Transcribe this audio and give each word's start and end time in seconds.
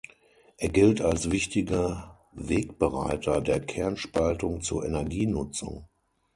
Er 0.57 0.69
gilt 0.69 0.99
als 0.99 1.29
wichtiger 1.29 2.25
Wegbereiter 2.31 3.39
der 3.39 3.59
Kernspaltung 3.63 4.61
zur 4.61 4.83
Energienutzung. 4.83 5.89